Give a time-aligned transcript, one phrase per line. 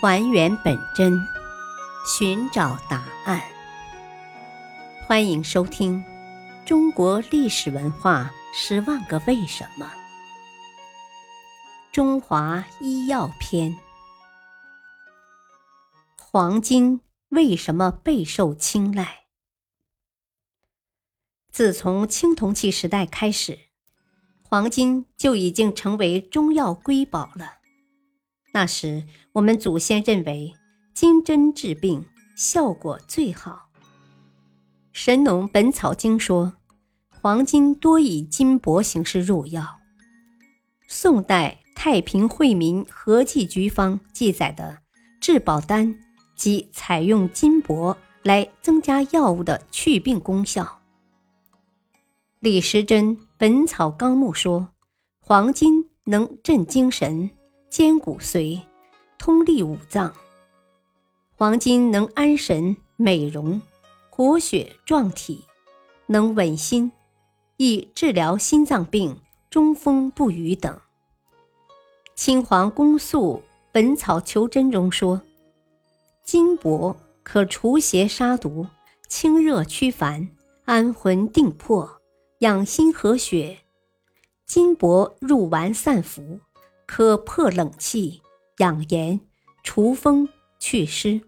[0.00, 1.26] 还原本真，
[2.06, 3.42] 寻找答案。
[5.04, 5.98] 欢迎收听
[6.64, 9.86] 《中国历史文化十万个为什么》——
[11.90, 13.76] 中华医药篇。
[16.16, 19.24] 黄金为什么备受青睐？
[21.50, 23.58] 自从青铜器时代开始，
[24.44, 27.57] 黄金就已经成为中药瑰宝了。
[28.58, 29.04] 那时，
[29.34, 30.52] 我们祖先认为
[30.92, 32.04] 金针治病
[32.34, 33.68] 效果最好。
[34.92, 36.54] 《神农本草经》说，
[37.08, 39.78] 黄金多以金箔形式入药。
[40.88, 44.78] 宋代《太平惠民和剂局方》记载的
[45.20, 45.96] 治宝丹，
[46.34, 50.80] 即采用金箔来增加药物的祛病功效。
[52.40, 54.70] 李时珍《本草纲目》说，
[55.20, 57.30] 黄金能镇精神。
[57.70, 58.60] 坚骨髓，
[59.18, 60.14] 通利五脏。
[61.36, 63.60] 黄金能安神、美容、
[64.10, 65.44] 活血壮体，
[66.06, 66.90] 能稳心，
[67.56, 70.80] 易治疗心脏病、中风不语等。
[72.16, 75.20] 青黄公素《本草求真》中说，
[76.24, 78.66] 金箔可除邪杀毒、
[79.08, 80.28] 清热驱烦、
[80.64, 82.00] 安魂定魄、
[82.38, 83.58] 养心和血。
[84.46, 86.40] 金箔入丸散服。
[86.88, 88.22] 可破冷气、
[88.56, 89.20] 养颜、
[89.62, 90.26] 除风、
[90.58, 91.20] 祛湿。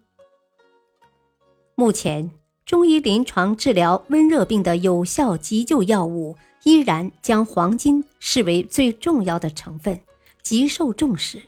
[1.74, 2.30] 目前，
[2.64, 10.00] 中医临床治疗温热病的有效急救药物依然将黄金视为最重要的成分，
[10.42, 11.42] 极受重视。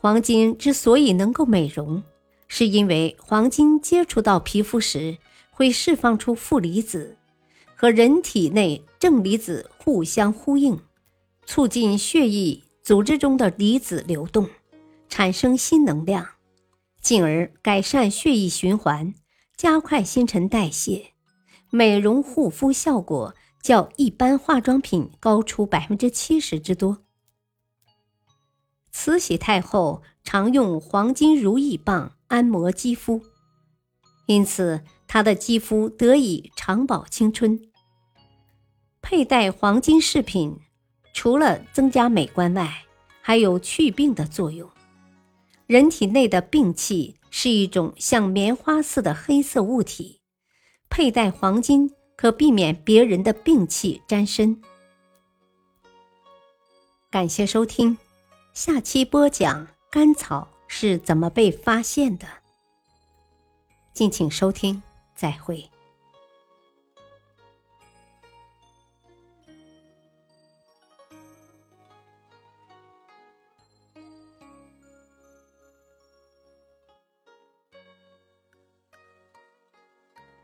[0.00, 2.00] 黄金之所以能够美容，
[2.46, 5.18] 是因为黄金接触到皮肤时
[5.50, 7.18] 会释放出负离子，
[7.74, 10.78] 和人体内正离子互相呼应。
[11.46, 14.50] 促进血液组织中的离子流动，
[15.08, 16.26] 产生新能量，
[17.00, 19.14] 进而改善血液循环，
[19.56, 21.12] 加快新陈代谢，
[21.70, 26.98] 美容护肤效果较一般化妆品高出百分之七十之多。
[28.90, 33.22] 慈禧太后常用黄金如意棒按摩肌肤，
[34.26, 37.60] 因此她的肌肤得以长保青春。
[39.00, 40.58] 佩戴黄金饰品。
[41.16, 42.84] 除了增加美观外，
[43.22, 44.70] 还有祛病的作用。
[45.66, 50.20] 人体内的病气是一种像棉花似的黑色物体，
[50.90, 54.60] 佩戴黄金可避免别人的病气沾身。
[57.10, 57.96] 感谢收听，
[58.52, 62.26] 下期播讲甘草是怎么被发现的。
[63.94, 64.82] 敬请收听，
[65.14, 65.66] 再会。